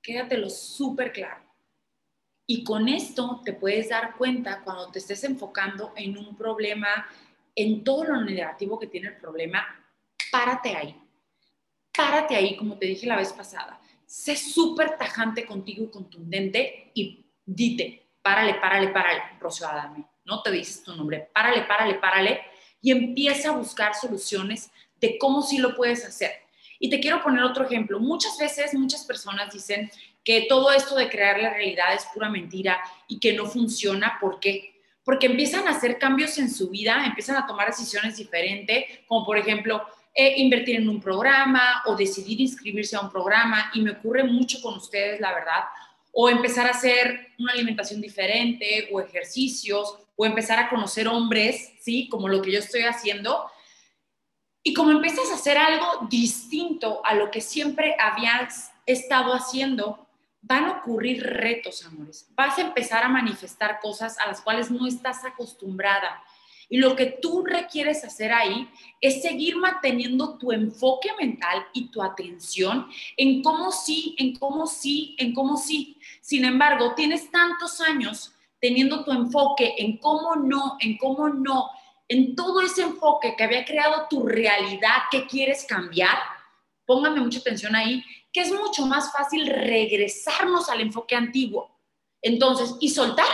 [0.01, 1.43] Quédatelo súper claro.
[2.47, 7.05] Y con esto te puedes dar cuenta cuando te estés enfocando en un problema
[7.55, 9.65] en todo lo negativo que tiene el problema,
[10.31, 10.95] párate ahí.
[11.95, 13.79] Párate ahí, como te dije la vez pasada.
[14.05, 20.05] Sé súper tajante contigo y contundente y dite, párale, párale, párale, Rocío Adame.
[20.25, 22.41] No te dices tu nombre, párale, párale, párale
[22.81, 26.31] y empieza a buscar soluciones de cómo sí lo puedes hacer.
[26.79, 27.99] Y te quiero poner otro ejemplo.
[27.99, 29.91] Muchas veces, muchas personas dicen
[30.23, 34.17] que todo esto de crear la realidad es pura mentira y que no funciona.
[34.19, 34.70] ¿Por qué?
[35.03, 39.37] Porque empiezan a hacer cambios en su vida, empiezan a tomar decisiones diferentes, como por
[39.37, 39.83] ejemplo
[40.13, 44.61] eh, invertir en un programa o decidir inscribirse a un programa, y me ocurre mucho
[44.61, 45.63] con ustedes, la verdad,
[46.11, 52.07] o empezar a hacer una alimentación diferente o ejercicios, o empezar a conocer hombres, ¿sí?
[52.09, 53.49] Como lo que yo estoy haciendo.
[54.61, 60.07] Y como empiezas a hacer algo distinto a lo que siempre habías estado haciendo,
[60.41, 62.27] van a ocurrir retos, amores.
[62.35, 66.23] Vas a empezar a manifestar cosas a las cuales no estás acostumbrada.
[66.67, 68.69] Y lo que tú requieres hacer ahí
[69.01, 75.15] es seguir manteniendo tu enfoque mental y tu atención en cómo sí, en cómo sí,
[75.19, 75.97] en cómo sí.
[76.21, 81.69] Sin embargo, tienes tantos años teniendo tu enfoque en cómo no, en cómo no,
[82.07, 86.17] en todo ese enfoque que había creado tu realidad que quieres cambiar,
[86.85, 88.01] pónganme mucha atención ahí,
[88.31, 91.77] que es mucho más fácil regresarnos al enfoque antiguo.
[92.21, 93.25] Entonces, y soltar.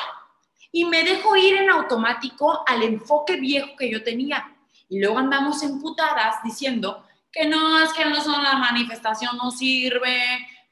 [0.71, 4.55] Y me dejo ir en automático al enfoque viejo que yo tenía.
[4.89, 10.23] Y luego andamos emputadas diciendo que no, es que no son la manifestación, no sirve,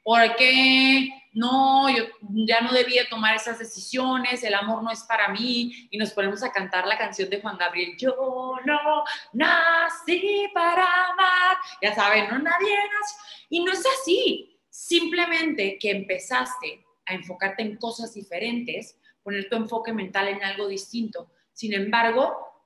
[0.04, 5.88] porque no, yo ya no debía tomar esas decisiones, el amor no es para mí,
[5.91, 11.58] y nos ponemos a cantar la canción de Juan Gabriel, yo no nací para amar,
[11.82, 13.17] ya saben, no nadie nació,
[13.50, 19.91] y no es así, simplemente que empezaste a enfocarte en cosas diferentes, poner tu enfoque
[19.91, 22.63] mental en algo distinto, sin embargo,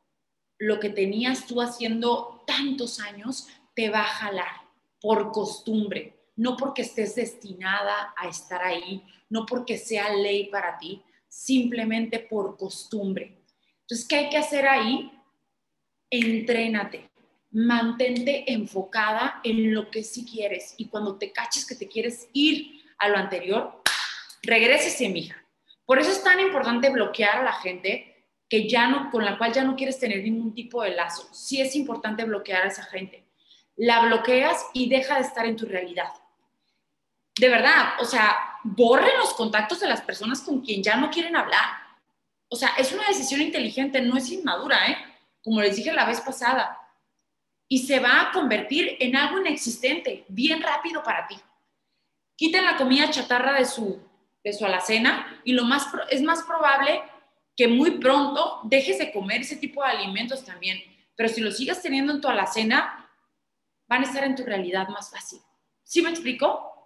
[0.60, 4.62] lo que tenías tú haciendo tantos años te va a jalar
[5.02, 11.04] por costumbre, no porque estés destinada a estar ahí, no porque sea ley para ti,
[11.28, 13.44] simplemente por costumbre.
[13.82, 15.12] Entonces, ¿qué hay que hacer ahí?
[16.10, 17.10] Entrénate,
[17.52, 22.84] mantente enfocada en lo que sí quieres y cuando te caches que te quieres ir
[23.00, 23.82] a lo anterior,
[24.42, 25.46] regrésese, mija.
[25.86, 29.52] Por eso es tan importante bloquear a la gente que ya no, con la cual
[29.52, 31.28] ya no quieres tener ningún tipo de lazo.
[31.34, 33.26] Sí es importante bloquear a esa gente.
[33.76, 36.08] La bloqueas y deja de estar en tu realidad
[37.40, 41.36] de verdad, o sea, borren los contactos de las personas con quien ya no quieren
[41.36, 41.66] hablar.
[42.50, 44.98] O sea, es una decisión inteligente, no es inmadura, ¿eh?
[45.42, 46.78] Como les dije la vez pasada.
[47.70, 51.38] Y se va a convertir en algo inexistente, bien rápido para ti.
[52.36, 54.02] Quiten la comida chatarra de su,
[54.44, 57.02] de su alacena y lo más, es más probable
[57.56, 60.82] que muy pronto dejes de comer ese tipo de alimentos también.
[61.16, 63.10] Pero si lo sigas teniendo en tu alacena,
[63.88, 65.40] van a estar en tu realidad más fácil.
[65.84, 66.79] ¿Sí me explico?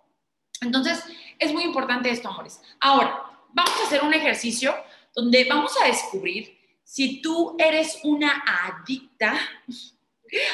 [0.64, 1.04] Entonces,
[1.40, 2.62] es muy importante esto, amores.
[2.80, 4.76] Ahora, vamos a hacer un ejercicio
[5.16, 9.40] donde vamos a descubrir si tú eres una adicta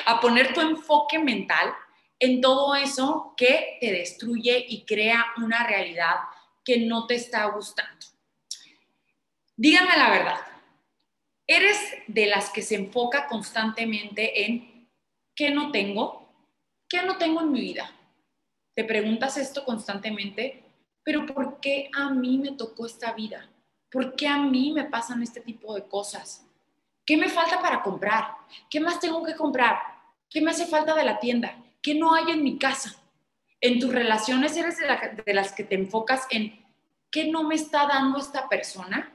[0.05, 1.73] a poner tu enfoque mental
[2.19, 6.15] en todo eso que te destruye y crea una realidad
[6.65, 8.05] que no te está gustando.
[9.55, 10.39] Díganme la verdad.
[11.47, 14.89] ¿Eres de las que se enfoca constantemente en
[15.33, 16.29] qué no tengo?
[16.87, 17.91] ¿Qué no tengo en mi vida?
[18.79, 20.63] Te preguntas esto constantemente,
[21.03, 23.45] pero ¿por qué a mí me tocó esta vida?
[23.91, 26.47] ¿Por qué a mí me pasan este tipo de cosas?
[27.05, 28.37] ¿Qué me falta para comprar?
[28.69, 29.79] ¿Qué más tengo que comprar?
[30.29, 31.61] ¿Qué me hace falta de la tienda?
[31.81, 32.95] ¿Qué no hay en mi casa?
[33.59, 36.65] En tus relaciones eres de, las que te enfocas en
[37.11, 39.11] qué no me está dando esta persona,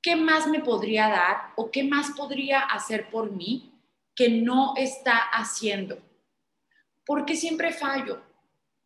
[0.00, 3.70] qué más me podría dar o qué más podría hacer por mí
[4.16, 5.98] que no está haciendo.
[7.04, 8.23] ¿Por qué siempre fallo?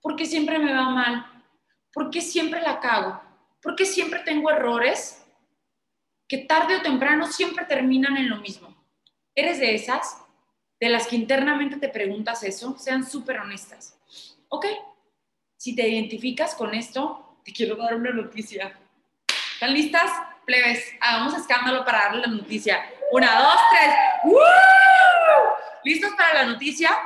[0.00, 1.44] ¿Por qué siempre me va mal?
[1.92, 3.20] ¿Por qué siempre la cago?
[3.60, 5.24] ¿Por qué siempre tengo errores
[6.28, 8.74] que tarde o temprano siempre terminan en lo mismo?
[9.34, 10.18] ¿Eres de esas?
[10.80, 13.98] De las que internamente te preguntas eso, sean súper honestas.
[14.48, 14.66] ¿Ok?
[15.56, 18.78] Si te identificas con esto, te quiero dar una noticia.
[19.54, 20.10] ¿Están listas?
[20.46, 22.88] Plebes, hagamos escándalo para darle la noticia.
[23.10, 23.94] Una, dos, tres.
[25.84, 26.96] ¿Listos para la noticia?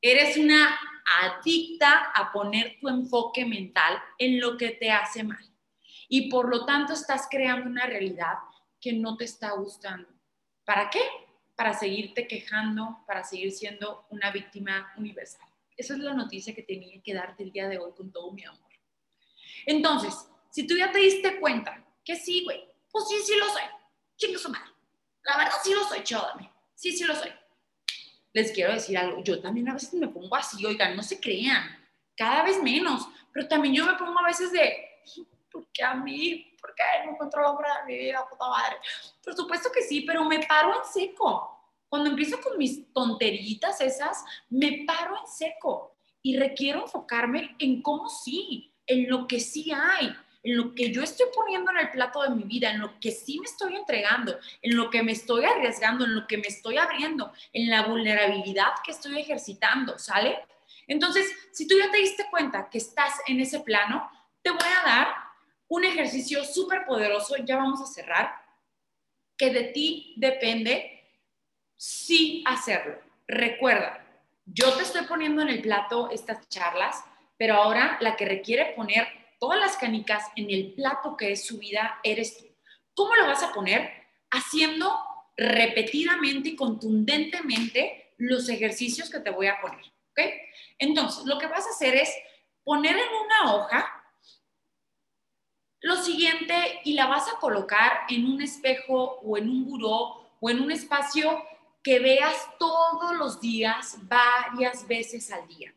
[0.00, 0.78] Eres una
[1.16, 5.44] adicta a poner tu enfoque mental en lo que te hace mal.
[6.08, 8.34] Y por lo tanto estás creando una realidad
[8.80, 10.08] que no te está gustando.
[10.64, 11.00] ¿Para qué?
[11.56, 15.46] Para seguirte quejando, para seguir siendo una víctima universal.
[15.76, 18.44] Esa es la noticia que tenía que darte el día de hoy con todo mi
[18.44, 18.70] amor.
[19.66, 20.14] Entonces,
[20.50, 23.62] si tú ya te diste cuenta que sí, güey, pues sí, sí lo soy.
[24.16, 24.70] Chingo su madre.
[25.24, 26.50] La verdad sí lo soy, chodame.
[26.74, 27.30] Sí, sí lo soy
[28.38, 31.64] les quiero decir algo, yo también a veces me pongo así, oigan, no se crean,
[32.16, 34.76] cada vez menos, pero también yo me pongo a veces de,
[35.50, 36.56] ¿por qué a mí?
[36.60, 38.76] ¿Por qué no encuentro el hombre de mi vida, puta madre?
[39.22, 41.54] Por supuesto que sí, pero me paro en seco.
[41.88, 48.08] Cuando empiezo con mis tonteritas esas, me paro en seco y requiero enfocarme en cómo
[48.08, 52.22] sí, en lo que sí hay, en lo que yo estoy poniendo en el plato
[52.22, 55.44] de mi vida, en lo que sí me estoy entregando, en lo que me estoy
[55.44, 60.38] arriesgando, en lo que me estoy abriendo, en la vulnerabilidad que estoy ejercitando, ¿sale?
[60.86, 64.10] Entonces, si tú ya te diste cuenta que estás en ese plano,
[64.42, 65.08] te voy a dar
[65.68, 68.32] un ejercicio súper poderoso, ya vamos a cerrar,
[69.36, 71.04] que de ti depende
[71.76, 72.98] sí hacerlo.
[73.26, 74.04] Recuerda,
[74.46, 77.04] yo te estoy poniendo en el plato estas charlas,
[77.36, 79.06] pero ahora la que requiere poner
[79.38, 82.46] todas las canicas en el plato que es su vida eres tú.
[82.94, 83.90] ¿Cómo lo vas a poner?
[84.30, 84.92] Haciendo
[85.36, 89.84] repetidamente y contundentemente los ejercicios que te voy a poner.
[90.78, 92.12] Entonces, lo que vas a hacer es
[92.64, 93.94] poner en una hoja
[95.80, 100.50] lo siguiente y la vas a colocar en un espejo o en un buró o
[100.50, 101.44] en un espacio
[101.82, 105.72] que veas todos los días, varias veces al día.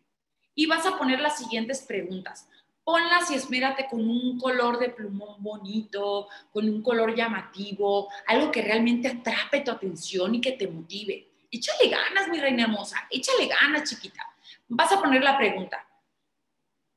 [0.55, 2.49] Y vas a poner las siguientes preguntas.
[2.83, 8.61] Ponlas y espérate con un color de plumón bonito, con un color llamativo, algo que
[8.61, 11.27] realmente atrape tu atención y que te motive.
[11.51, 14.25] Échale ganas, mi reina hermosa, échale ganas, chiquita.
[14.67, 15.85] Vas a poner la pregunta,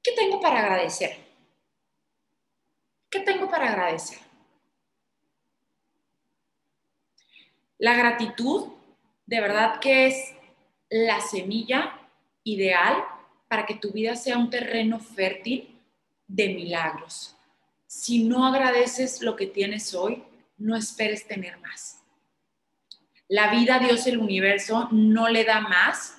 [0.02, 1.16] ¿qué tengo para agradecer?
[3.10, 4.18] ¿Qué tengo para agradecer?
[7.78, 8.72] La gratitud
[9.26, 10.34] de verdad que es
[10.88, 11.98] la semilla
[12.44, 13.04] ideal
[13.48, 15.73] para que tu vida sea un terreno fértil
[16.26, 17.36] de milagros.
[17.86, 20.22] Si no agradeces lo que tienes hoy,
[20.56, 22.00] no esperes tener más.
[23.28, 26.18] La vida, Dios, el universo no le da más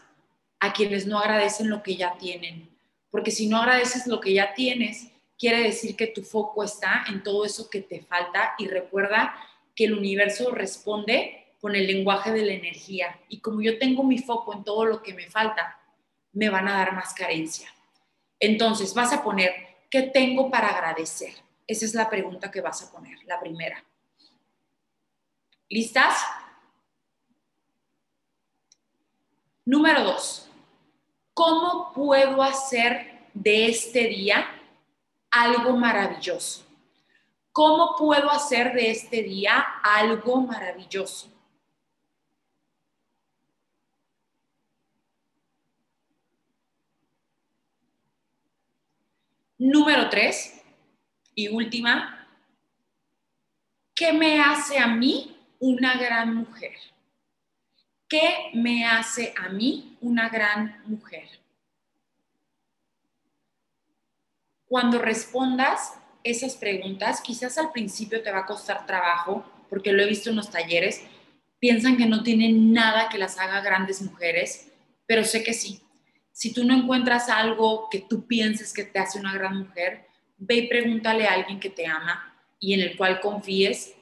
[0.59, 2.69] a quienes no agradecen lo que ya tienen.
[3.11, 7.23] Porque si no agradeces lo que ya tienes, quiere decir que tu foco está en
[7.23, 9.35] todo eso que te falta y recuerda
[9.75, 13.19] que el universo responde con el lenguaje de la energía.
[13.29, 15.79] Y como yo tengo mi foco en todo lo que me falta,
[16.31, 17.69] me van a dar más carencia.
[18.39, 19.53] Entonces, vas a poner,
[19.95, 21.33] ¿qué tengo para agradecer?
[21.65, 23.81] Esa es la pregunta que vas a poner, la primera.
[25.69, 26.17] ¿Listas?
[29.63, 30.49] Número dos,
[31.33, 34.45] ¿cómo puedo hacer de este día
[35.31, 36.65] algo maravilloso?
[37.53, 41.31] ¿Cómo puedo hacer de este día algo maravilloso?
[49.57, 50.61] Número tres
[51.33, 52.27] y última,
[53.95, 56.73] ¿qué me hace a mí una gran mujer?
[58.09, 61.29] ¿Qué me hace a mí una gran mujer?
[64.67, 70.07] Cuando respondas esas preguntas, quizás al principio te va a costar trabajo, porque lo he
[70.07, 71.05] visto en los talleres,
[71.59, 74.69] piensan que no tienen nada que las haga grandes mujeres,
[75.05, 75.84] pero sé que sí.
[76.35, 80.05] Si tú no encuentras algo que tú pienses que te hace una gran mujer,
[80.37, 83.95] ve y pregúntale a alguien que te ama y en el cual confíes,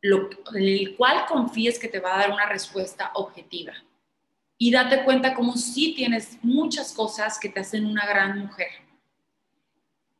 [0.00, 3.72] lo, en el cual confíes que te va a dar una respuesta objetiva.
[4.56, 8.68] Y date cuenta como si tienes muchas cosas que te hacen una gran mujer.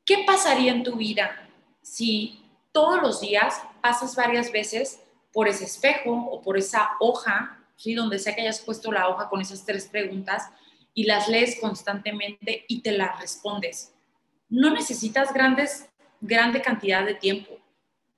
[0.05, 1.49] ¿Qué pasaría en tu vida
[1.81, 2.43] si
[2.73, 5.01] todos los días pasas varias veces
[5.33, 7.95] por ese espejo o por esa hoja, ¿sí?
[7.95, 10.51] donde sea que hayas puesto la hoja con esas tres preguntas,
[10.97, 13.93] y las lees constantemente y te las respondes.
[14.49, 15.91] No necesitas grandes,
[16.23, 17.59] grande cantidad de tiempo.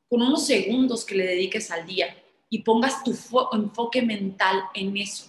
[0.09, 2.17] Con unos segundos que le dediques al día
[2.49, 3.11] y pongas tu
[3.53, 5.27] enfoque mental en eso.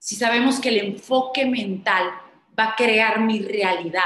[0.00, 2.10] Si sabemos que el enfoque mental
[2.58, 4.02] va a crear mi realidad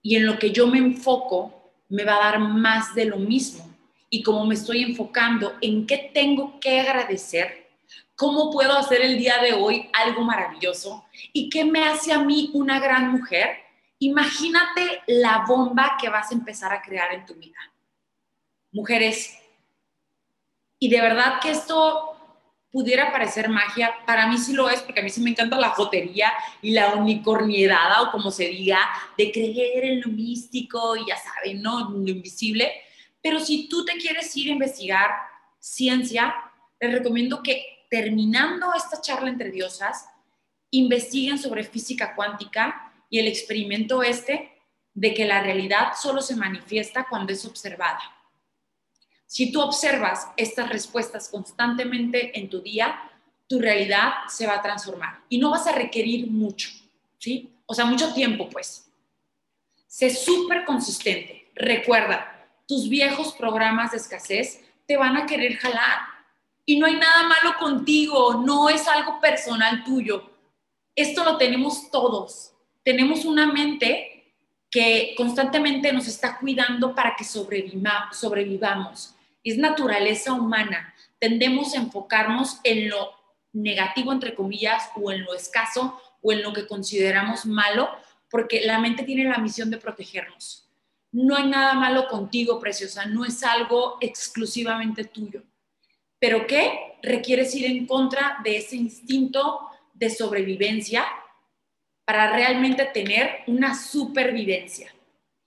[0.00, 3.68] y en lo que yo me enfoco me va a dar más de lo mismo.
[4.08, 7.61] Y como me estoy enfocando en qué tengo que agradecer,
[8.16, 11.06] ¿Cómo puedo hacer el día de hoy algo maravilloso?
[11.32, 13.56] ¿Y qué me hace a mí una gran mujer?
[13.98, 17.58] Imagínate la bomba que vas a empezar a crear en tu vida.
[18.72, 19.38] Mujeres,
[20.78, 22.12] y de verdad que esto
[22.72, 25.68] pudiera parecer magia, para mí sí lo es, porque a mí sí me encanta la
[25.68, 26.32] jotería
[26.62, 28.78] y la unicorniedad, o como se diga,
[29.16, 31.90] de creer en lo místico y ya saben, ¿no?
[31.90, 32.72] Lo invisible.
[33.20, 35.10] Pero si tú te quieres ir a investigar
[35.60, 36.34] ciencia,
[36.80, 40.06] les recomiendo que terminando esta charla entre diosas,
[40.70, 44.50] investiguen sobre física cuántica y el experimento este
[44.94, 48.00] de que la realidad solo se manifiesta cuando es observada.
[49.26, 52.98] Si tú observas estas respuestas constantemente en tu día,
[53.46, 56.70] tu realidad se va a transformar y no vas a requerir mucho,
[57.18, 57.52] ¿sí?
[57.66, 58.90] O sea, mucho tiempo, pues.
[59.86, 61.50] Sé súper consistente.
[61.54, 66.11] Recuerda, tus viejos programas de escasez te van a querer jalar
[66.64, 70.30] y no hay nada malo contigo, no es algo personal tuyo.
[70.94, 72.52] Esto lo tenemos todos.
[72.84, 74.34] Tenemos una mente
[74.70, 79.14] que constantemente nos está cuidando para que sobrevivamos.
[79.42, 80.94] Es naturaleza humana.
[81.18, 83.10] Tendemos a enfocarnos en lo
[83.52, 87.90] negativo, entre comillas, o en lo escaso, o en lo que consideramos malo,
[88.30, 90.68] porque la mente tiene la misión de protegernos.
[91.10, 95.42] No hay nada malo contigo, preciosa, no es algo exclusivamente tuyo
[96.22, 101.04] pero que requieres ir en contra de ese instinto de sobrevivencia
[102.04, 104.94] para realmente tener una supervivencia.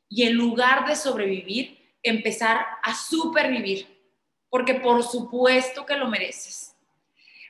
[0.10, 3.88] Y en lugar de sobrevivir, empezar a supervivir,
[4.50, 6.76] porque por supuesto que lo mereces.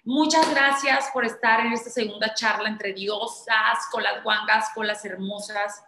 [0.04, 5.04] Muchas gracias por estar en esta segunda charla entre diosas, con las guangas, con las
[5.04, 5.84] hermosas.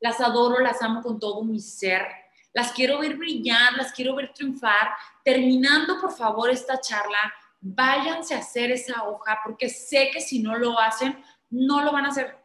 [0.00, 2.23] Las adoro, las amo con todo mi ser.
[2.54, 4.90] Las quiero ver brillar, las quiero ver triunfar.
[5.22, 10.56] Terminando, por favor, esta charla, váyanse a hacer esa hoja porque sé que si no
[10.56, 12.36] lo hacen, no lo van a hacer.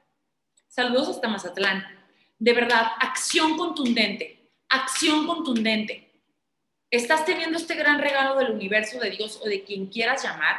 [0.67, 1.85] Saludos hasta Mazatlán.
[2.39, 6.11] De verdad, acción contundente, acción contundente.
[6.89, 10.55] Estás teniendo este gran regalo del universo de Dios o de quien quieras llamar,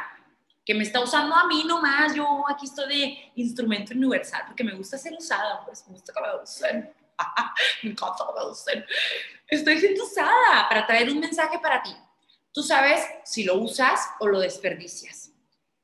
[0.63, 2.15] que me está usando a mí nomás.
[2.15, 6.21] Yo aquí estoy de instrumento universal porque me gusta ser usada, pues me gusta que
[6.21, 7.00] me usen.
[7.83, 8.25] me encanta.
[9.47, 11.95] Estoy siendo usada para traer un mensaje para ti.
[12.51, 15.31] Tú sabes si lo usas o lo desperdicias.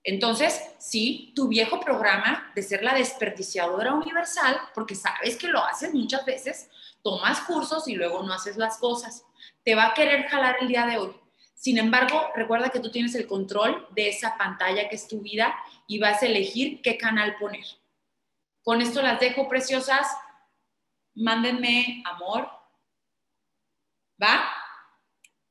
[0.03, 5.93] Entonces, sí, tu viejo programa de ser la desperdiciadora universal, porque sabes que lo haces
[5.93, 6.69] muchas veces,
[7.03, 9.25] tomas cursos y luego no haces las cosas.
[9.65, 11.13] Te va a querer jalar el día de hoy.
[11.53, 15.53] Sin embargo, recuerda que tú tienes el control de esa pantalla que es tu vida
[15.87, 17.65] y vas a elegir qué canal poner.
[18.63, 20.07] Con esto las dejo preciosas.
[21.19, 22.47] Mándenme amor,
[24.21, 24.47] ¿va?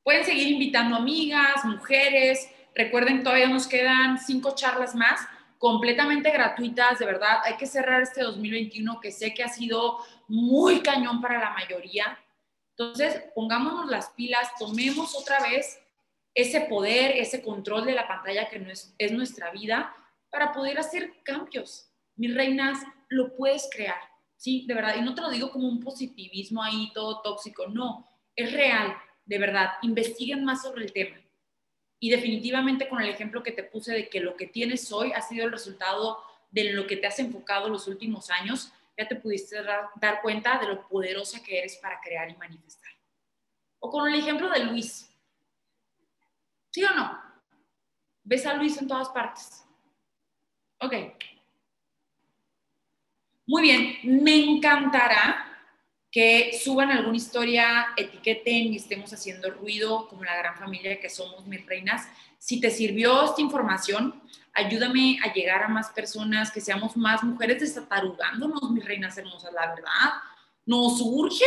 [0.01, 2.49] Pueden seguir invitando amigas, mujeres.
[2.73, 5.19] Recuerden, todavía nos quedan cinco charlas más
[5.57, 7.41] completamente gratuitas, de verdad.
[7.43, 9.99] Hay que cerrar este 2021 que sé que ha sido
[10.29, 12.17] muy cañón para la mayoría.
[12.77, 15.81] Entonces, pongámonos las pilas, tomemos otra vez
[16.33, 19.93] ese poder, ese control de la pantalla que es, es nuestra vida
[20.29, 21.91] para poder hacer cambios.
[22.15, 23.99] Mis reinas, lo puedes crear,
[24.37, 24.65] ¿sí?
[24.67, 24.95] De verdad.
[24.97, 28.07] Y no te lo digo como un positivismo ahí todo tóxico, no
[28.37, 29.71] es real, de verdad.
[29.81, 31.17] Investiguen más sobre el tema.
[31.99, 35.21] Y definitivamente con el ejemplo que te puse de que lo que tienes hoy ha
[35.21, 36.19] sido el resultado
[36.51, 40.67] de lo que te has enfocado los últimos años, ya te pudiste dar cuenta de
[40.67, 42.91] lo poderosa que eres para crear y manifestar.
[43.79, 45.11] O con el ejemplo de Luis.
[46.71, 47.19] ¿Sí o no?
[48.23, 49.65] ¿Ves a Luis en todas partes?
[50.79, 50.93] Ok.
[53.49, 55.45] Muy bien, me encantará
[56.11, 61.47] que suban alguna historia, etiqueten y estemos haciendo ruido como la gran familia que somos,
[61.47, 62.09] mis reinas.
[62.39, 64.21] Si te sirvió esta información,
[64.53, 69.67] ayúdame a llegar a más personas, que seamos más mujeres desatarugándonos, mis reinas hermosas, la
[69.67, 70.11] verdad.
[70.65, 71.45] Nos urge,